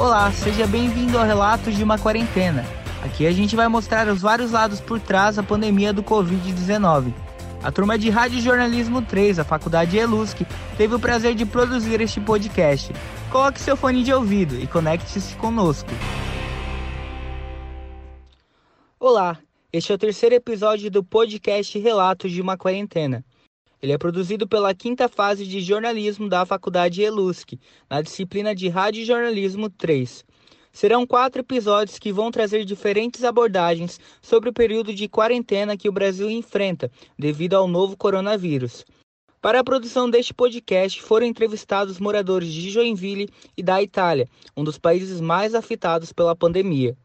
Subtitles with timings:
[0.00, 2.64] Olá, seja bem-vindo ao Relatos de uma Quarentena.
[3.04, 7.12] Aqui a gente vai mostrar os vários lados por trás da pandemia do Covid-19.
[7.64, 12.20] A turma de Rádio Jornalismo 3, a Faculdade ELUSC, teve o prazer de produzir este
[12.20, 12.92] podcast.
[13.28, 15.90] Coloque seu fone de ouvido e conecte-se conosco.
[19.00, 19.36] Olá,
[19.72, 23.24] este é o terceiro episódio do podcast Relatos de uma Quarentena.
[23.80, 29.04] Ele é produzido pela quinta fase de jornalismo da Faculdade ELUSC, na disciplina de Rádio
[29.04, 30.24] Jornalismo 3.
[30.72, 35.92] Serão quatro episódios que vão trazer diferentes abordagens sobre o período de quarentena que o
[35.92, 38.84] Brasil enfrenta devido ao novo coronavírus.
[39.40, 44.76] Para a produção deste podcast foram entrevistados moradores de Joinville e da Itália, um dos
[44.76, 46.96] países mais afetados pela pandemia.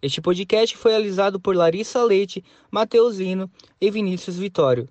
[0.00, 4.88] Este podcast foi realizado por Larissa Leite, Mateusino e Vinícius Vitório.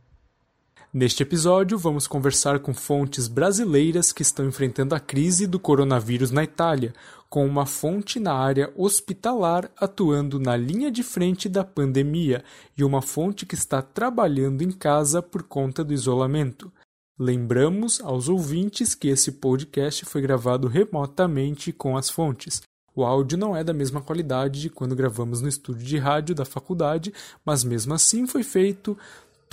[0.94, 6.44] Neste episódio, vamos conversar com fontes brasileiras que estão enfrentando a crise do coronavírus na
[6.44, 6.94] Itália,
[7.28, 12.44] com uma fonte na área hospitalar atuando na linha de frente da pandemia
[12.78, 16.72] e uma fonte que está trabalhando em casa por conta do isolamento.
[17.18, 22.62] Lembramos aos ouvintes que esse podcast foi gravado remotamente com as fontes.
[22.96, 26.46] O áudio não é da mesma qualidade de quando gravamos no estúdio de rádio da
[26.46, 27.12] faculdade,
[27.44, 28.96] mas mesmo assim foi feito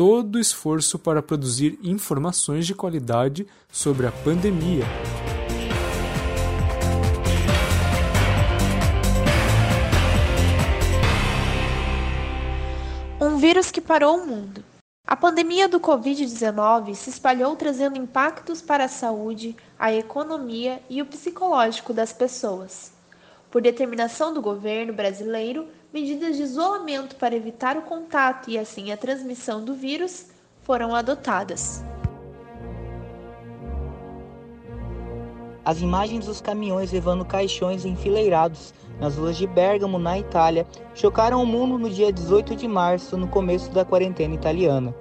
[0.01, 4.83] todo o esforço para produzir informações de qualidade sobre a pandemia.
[13.21, 14.65] Um vírus que parou o mundo.
[15.06, 21.06] A pandemia do Covid-19 se espalhou trazendo impactos para a saúde, a economia e o
[21.06, 22.91] psicológico das pessoas.
[23.51, 28.97] Por determinação do governo brasileiro, medidas de isolamento para evitar o contato e assim a
[28.97, 30.27] transmissão do vírus
[30.63, 31.85] foram adotadas.
[35.65, 41.47] As imagens dos caminhões levando caixões enfileirados nas ruas de Bergamo, na Itália, chocaram o
[41.47, 44.95] mundo no dia 18 de março, no começo da quarentena italiana.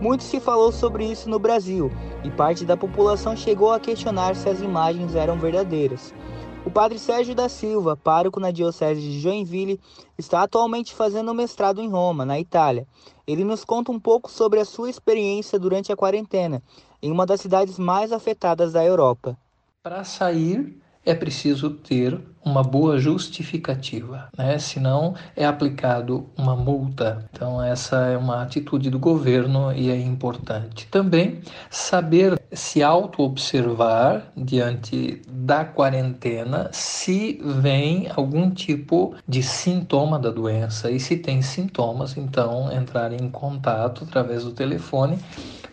[0.00, 1.90] Muito se falou sobre isso no Brasil
[2.22, 6.12] e parte da população chegou a questionar se as imagens eram verdadeiras.
[6.66, 9.80] O padre Sérgio da Silva, pároco na Diocese de Joinville,
[10.18, 12.88] está atualmente fazendo mestrado em Roma, na Itália.
[13.24, 16.60] Ele nos conta um pouco sobre a sua experiência durante a quarentena,
[17.00, 19.38] em uma das cidades mais afetadas da Europa.
[19.80, 24.56] Para sair, é preciso ter uma boa justificativa, né?
[24.58, 27.28] senão é aplicado uma multa.
[27.32, 30.86] Então, essa é uma atitude do governo e é importante.
[30.88, 40.90] Também saber se auto-observar diante da quarentena se vem algum tipo de sintoma da doença
[40.90, 45.18] e se tem sintomas, então entrar em contato através do telefone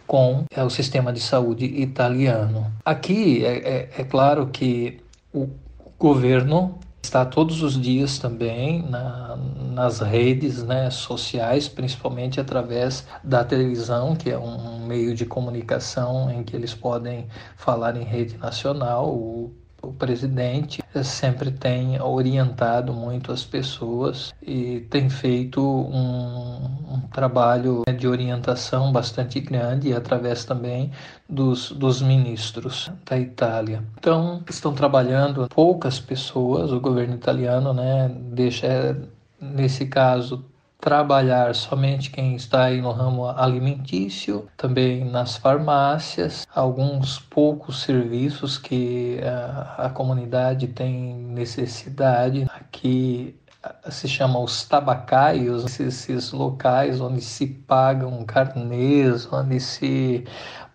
[0.07, 2.71] com é, o sistema de saúde italiano.
[2.83, 5.02] Aqui é, é, é claro que
[5.33, 5.49] o
[5.97, 9.35] governo está todos os dias também na,
[9.71, 16.43] nas redes né, sociais, principalmente através da televisão, que é um meio de comunicação em
[16.43, 17.27] que eles podem
[17.57, 19.09] falar em rede nacional.
[19.09, 27.83] O o presidente sempre tem orientado muito as pessoas e tem feito um, um trabalho
[27.97, 30.91] de orientação bastante grande através também
[31.29, 33.83] dos, dos ministros da Itália.
[33.99, 38.97] Então, estão trabalhando poucas pessoas, o governo italiano né, deixa,
[39.39, 40.45] nesse caso,
[40.83, 49.17] trabalhar somente quem está aí no ramo alimentício, também nas farmácias, alguns poucos serviços que
[49.23, 52.45] a, eh, a comunidade tem necessidade.
[52.53, 53.33] Aqui
[53.63, 60.25] eh, se chama os tabacaios, esses locais onde se pagam carnês, onde se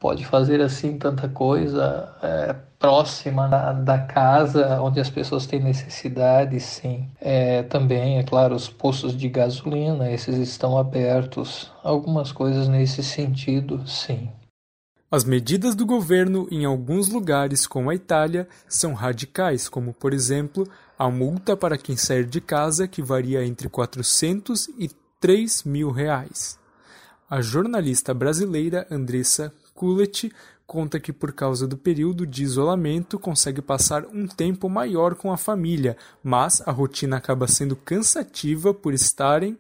[0.01, 6.61] pode fazer assim tanta coisa é, próxima da, da, casa onde as pessoas têm necessidade,
[6.61, 7.09] sim.
[7.21, 11.73] É, também, é claro, os postos de gasolina, esses estão abertos.
[11.83, 14.31] Algumas coisas nesse sentido, sim.
[15.11, 20.69] As medidas do governo em alguns lugares, como a Itália, são radicais, como, por exemplo,
[20.99, 26.59] a multa para quem sair de casa, que varia entre 400 e 3 mil reais.
[27.29, 30.31] A jornalista brasileira Andressa Kulet
[30.69, 35.39] conta que por causa do período de isolamento consegue passar um tempo maior com a
[35.39, 39.59] família, mas a rotina acaba sendo cansativa por estarem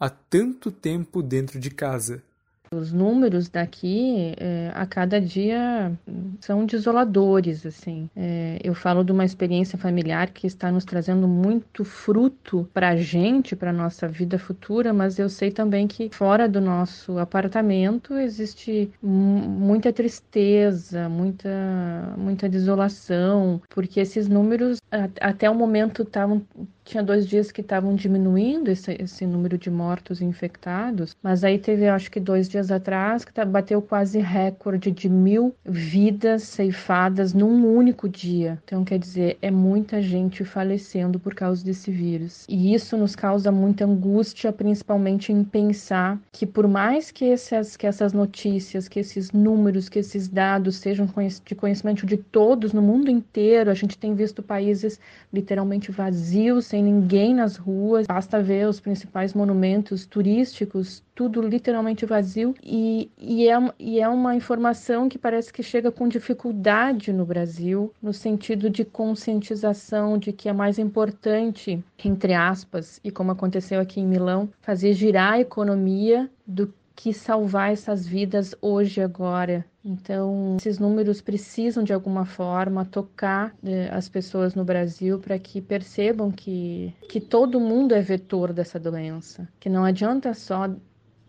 [0.00, 2.24] há tanto tempo dentro de casa.
[2.74, 5.92] Os números daqui é, a cada dia
[6.40, 8.08] são desoladores, assim.
[8.14, 12.96] É, eu falo de uma experiência familiar que está nos trazendo muito fruto para a
[12.96, 18.90] gente, para nossa vida futura, mas eu sei também que fora do nosso apartamento existe
[19.02, 24.78] muita tristeza, muita, muita desolação, porque esses números
[25.20, 26.42] até o momento estavam
[26.88, 31.86] tinha dois dias que estavam diminuindo esse, esse, número de mortos infectados, mas aí teve,
[31.86, 37.66] acho que dois dias atrás, que tá, bateu quase recorde de mil vidas ceifadas num
[37.66, 38.58] único dia.
[38.64, 42.46] Então, quer dizer, é muita gente falecendo por causa desse vírus.
[42.48, 47.86] E isso nos causa muita angústia, principalmente em pensar que, por mais que essas, que
[47.86, 51.06] essas notícias, que esses números, que esses dados sejam
[51.44, 54.98] de conhecimento de todos no mundo inteiro, a gente tem visto países
[55.32, 62.06] literalmente vazios, sem sem ninguém nas ruas, basta ver os principais monumentos turísticos, tudo literalmente
[62.06, 67.26] vazio, e, e, é, e é uma informação que parece que chega com dificuldade no
[67.26, 73.80] Brasil, no sentido de conscientização de que é mais importante, entre aspas, e como aconteceu
[73.80, 79.64] aqui em Milão, fazer girar a economia do que salvar essas vidas hoje, agora.
[79.84, 85.60] Então, esses números precisam de alguma forma tocar né, as pessoas no Brasil para que
[85.60, 90.68] percebam que, que todo mundo é vetor dessa doença, que não adianta só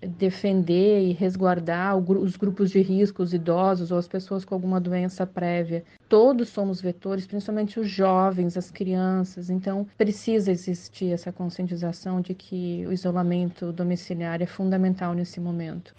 [0.02, 5.26] defender e resguardar os grupos de risco, os idosos ou as pessoas com alguma doença
[5.26, 5.84] prévia.
[6.08, 9.50] Todos somos vetores, principalmente os jovens, as crianças.
[9.50, 15.94] Então, precisa existir essa conscientização de que o isolamento domiciliar é fundamental nesse momento.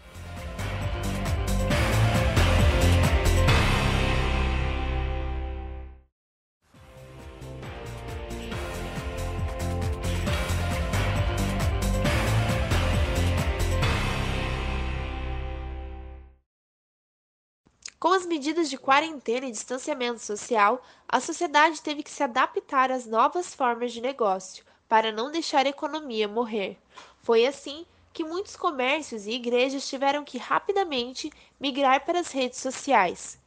[18.00, 23.04] Com as medidas de quarentena e distanciamento social, a sociedade teve que se adaptar às
[23.04, 26.78] novas formas de negócio para não deixar a economia morrer.
[27.18, 31.30] Foi assim que muitos comércios e igrejas tiveram que rapidamente
[31.60, 33.38] migrar para as redes sociais.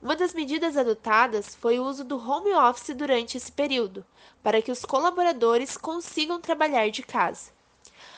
[0.00, 4.06] Uma das medidas adotadas foi o uso do home office durante esse período,
[4.42, 7.50] para que os colaboradores consigam trabalhar de casa.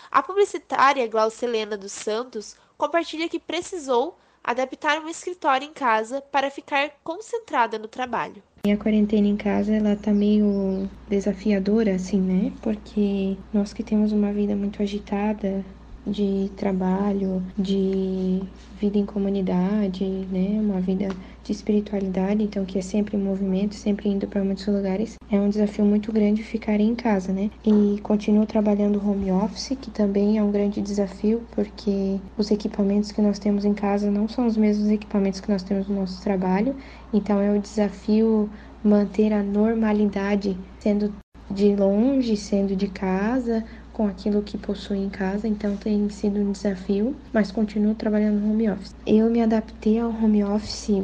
[0.08, 6.90] A publicitária Glaucelena dos Santos compartilha que precisou adaptar um escritório em casa para ficar
[7.04, 8.42] concentrada no trabalho.
[8.70, 12.52] A quarentena em casa, ela tá meio desafiadora, assim, né?
[12.60, 15.64] Porque nós que temos uma vida muito agitada,
[16.06, 18.42] de trabalho, de
[18.80, 20.58] vida em comunidade, né?
[20.60, 21.08] Uma vida
[21.44, 25.16] de espiritualidade, então que é sempre em movimento, sempre indo para muitos lugares.
[25.30, 27.50] É um desafio muito grande ficar em casa, né?
[27.64, 33.20] E continuo trabalhando home office, que também é um grande desafio, porque os equipamentos que
[33.20, 36.74] nós temos em casa não são os mesmos equipamentos que nós temos no nosso trabalho.
[37.12, 38.48] Então é um desafio
[38.82, 41.12] manter a normalidade sendo
[41.50, 46.52] de longe, sendo de casa, com aquilo que possui em casa, então tem sido um
[46.52, 48.94] desafio, mas continuo trabalhando no home office.
[49.06, 51.02] Eu me adaptei ao home office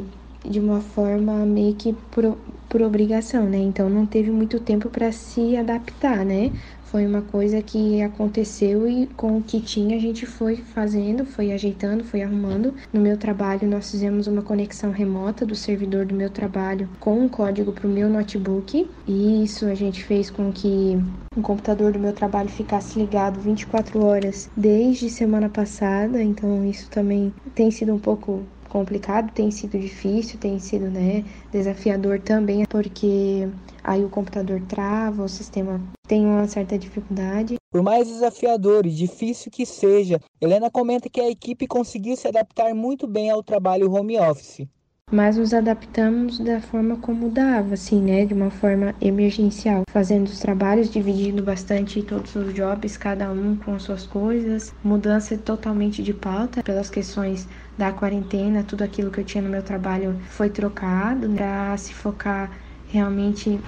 [0.49, 2.37] de uma forma meio que por,
[2.69, 3.57] por obrigação, né?
[3.57, 6.51] Então não teve muito tempo para se adaptar, né?
[6.87, 11.51] Foi uma coisa que aconteceu e com o que tinha a gente foi fazendo, foi
[11.51, 12.73] ajeitando, foi arrumando.
[12.93, 17.27] No meu trabalho, nós fizemos uma conexão remota do servidor do meu trabalho com um
[17.27, 20.97] código para o meu notebook, e isso a gente fez com que
[21.35, 27.33] o computador do meu trabalho ficasse ligado 24 horas desde semana passada, então isso também
[27.53, 28.43] tem sido um pouco
[28.77, 33.49] complicado, tem sido difícil, tem sido né, desafiador também, porque
[33.83, 37.55] aí o computador trava, o sistema tem uma certa dificuldade.
[37.71, 42.75] Por mais desafiador e difícil que seja, Helena comenta que a equipe conseguiu se adaptar
[42.75, 44.67] muito bem ao trabalho home office
[45.09, 50.39] mas nos adaptamos da forma como dava, assim, né, de uma forma emergencial, fazendo os
[50.39, 56.61] trabalhos, dividindo bastante todos os jobs, cada um com suas coisas, mudança totalmente de pauta
[56.61, 57.47] pelas questões
[57.77, 62.51] da quarentena, tudo aquilo que eu tinha no meu trabalho foi trocado para se focar
[62.89, 63.59] realmente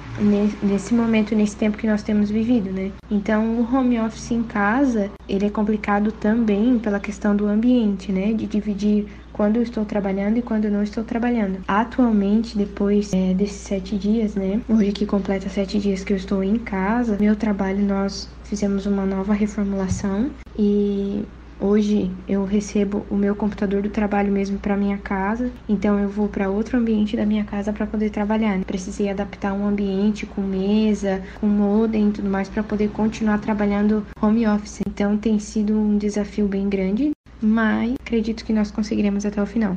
[0.62, 2.92] nesse momento, nesse tempo que nós temos vivido, né?
[3.12, 8.32] Então, o home office em casa, ele é complicado também pela questão do ambiente, né?
[8.34, 9.08] De dividir
[9.40, 11.60] quando eu estou trabalhando e quando eu não estou trabalhando.
[11.66, 14.60] Atualmente, depois é, desses sete dias, né?
[14.68, 19.06] Hoje que completa sete dias que eu estou em casa, meu trabalho nós fizemos uma
[19.06, 21.24] nova reformulação e
[21.62, 26.30] Hoje eu recebo o meu computador do trabalho mesmo para minha casa, então eu vou
[26.30, 28.58] para outro ambiente da minha casa para poder trabalhar.
[28.64, 34.06] Precisei adaptar um ambiente com mesa, com modem e tudo mais para poder continuar trabalhando
[34.22, 34.80] home office.
[34.88, 39.76] Então tem sido um desafio bem grande mas acredito que nós conseguiremos até o final.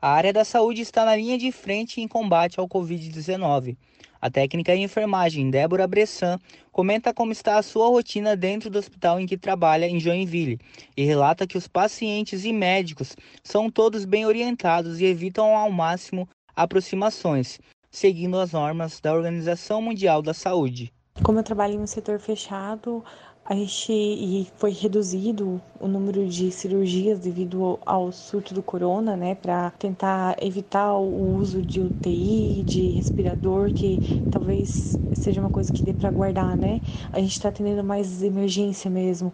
[0.00, 3.76] A área da saúde está na linha de frente em combate ao Covid-19.
[4.20, 6.38] A técnica em enfermagem Débora Bressan
[6.70, 10.60] comenta como está a sua rotina dentro do hospital em que trabalha em Joinville
[10.96, 16.28] e relata que os pacientes e médicos são todos bem orientados e evitam ao máximo
[16.54, 20.92] aproximações, seguindo as normas da Organização Mundial da Saúde.
[21.22, 23.04] Como eu trabalho em um setor fechado,
[23.44, 29.34] a gente e foi reduzido o número de cirurgias devido ao surto do corona, né,
[29.34, 35.82] para tentar evitar o uso de UTI, de respirador, que talvez seja uma coisa que
[35.84, 36.80] dê para guardar, né?
[37.12, 39.32] A gente está tendo mais emergência mesmo.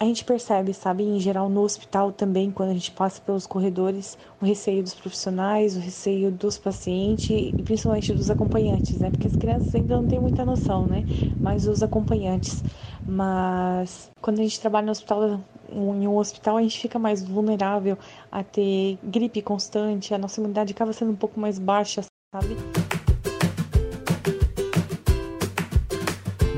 [0.00, 4.18] A gente percebe, sabe, em geral no hospital também, quando a gente passa pelos corredores,
[4.40, 9.10] o receio dos profissionais, o receio dos pacientes e principalmente dos acompanhantes, né?
[9.12, 11.04] Porque as crianças ainda não têm muita noção, né?
[11.40, 12.64] Mas os acompanhantes.
[13.06, 15.40] Mas quando a gente trabalha no hospital,
[15.70, 17.98] em um hospital, a gente fica mais vulnerável
[18.30, 22.02] a ter gripe constante, a nossa imunidade acaba sendo um pouco mais baixa,
[22.34, 22.56] sabe?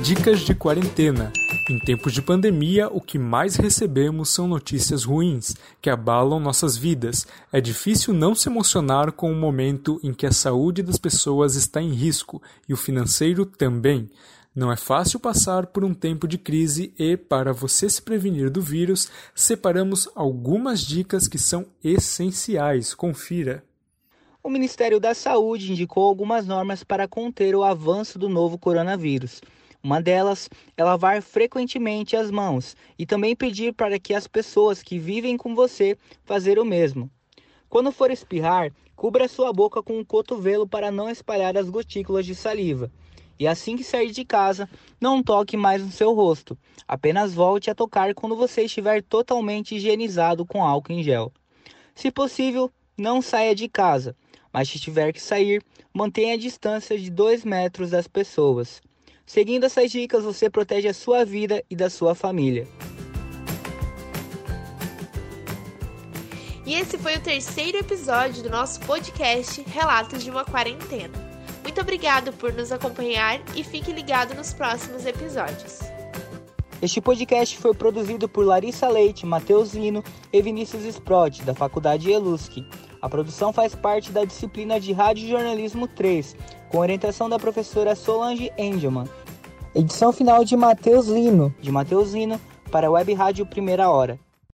[0.03, 1.33] Dicas de quarentena.
[1.71, 7.27] Em tempos de pandemia, o que mais recebemos são notícias ruins, que abalam nossas vidas.
[7.51, 11.81] É difícil não se emocionar com o momento em que a saúde das pessoas está
[11.81, 14.11] em risco e o financeiro também.
[14.55, 18.63] Não é fácil passar por um tempo de crise e, para você se prevenir do
[18.63, 22.95] vírus, separamos algumas dicas que são essenciais.
[22.95, 23.65] Confira.
[24.41, 29.41] O Ministério da Saúde indicou algumas normas para conter o avanço do novo coronavírus.
[29.83, 35.01] Uma delas é lavar frequentemente as mãos e também pedir para que as pessoas que
[35.01, 37.11] vivem com você fazer o mesmo.
[37.69, 42.37] Quando for espirrar, cubra sua boca com um cotovelo para não espalhar as gotículas de
[42.37, 42.89] saliva.
[43.39, 44.69] E assim que sair de casa,
[45.01, 46.57] não toque mais no seu rosto.
[46.87, 51.33] Apenas volte a tocar quando você estiver totalmente higienizado com álcool em gel.
[51.95, 54.17] Se possível, não saia de casa,
[54.53, 55.63] mas se tiver que sair,
[55.93, 58.81] mantenha a distância de 2 metros das pessoas.
[59.27, 62.69] Seguindo essas dicas, você protege a sua vida e da sua família.
[66.67, 71.24] E esse foi o terceiro episódio do nosso podcast Relatos de uma Quarentena.
[71.75, 75.81] Muito obrigado por nos acompanhar e fique ligado nos próximos episódios.
[76.81, 80.01] Este podcast foi produzido por Larissa Leite, Matheus Lino
[80.33, 82.65] e Vinícius Sprott, da Faculdade Elusc.
[83.03, 86.37] A produção faz parte da disciplina de Rádio Jornalismo 3,
[86.71, 89.09] com orientação da professora Solange Engelman.
[89.75, 92.41] Edição final de Matheus Lino, de Matheus Lino,
[92.71, 94.17] para a Web Rádio Primeira Hora.